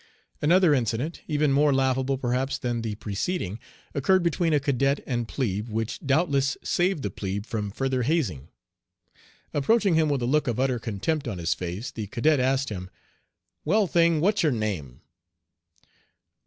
Another 0.41 0.73
incident, 0.73 1.21
even 1.27 1.53
more 1.53 1.71
laughable 1.71 2.17
perhaps 2.17 2.57
than 2.57 2.81
the 2.81 2.95
preceding, 2.95 3.59
occurred 3.93 4.23
between 4.23 4.51
a 4.51 4.59
cadet 4.59 4.99
and 5.05 5.27
plebe, 5.27 5.69
which 5.69 5.99
doubtless 5.99 6.57
saved 6.63 7.03
the 7.03 7.11
plebe 7.11 7.45
from 7.45 7.69
further 7.69 8.01
hazing. 8.01 8.47
Approaching 9.53 9.93
him 9.93 10.09
with 10.09 10.23
a 10.23 10.25
look 10.25 10.47
of 10.47 10.59
utter 10.59 10.79
contempt 10.79 11.27
on 11.27 11.37
his 11.37 11.53
face, 11.53 11.91
the 11.91 12.07
cadet 12.07 12.39
asked 12.39 12.69
him: 12.69 12.89
"Well, 13.63 13.85
thing, 13.85 14.21
what's 14.21 14.41
your 14.41 14.51
name?" 14.51 15.01